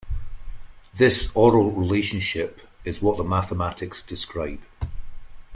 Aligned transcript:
This 0.95 1.31
aural 1.35 1.69
relationship 1.69 2.61
is 2.83 3.03
what 3.03 3.17
the 3.17 3.23
mathematics 3.23 4.01
describe. 4.01 4.63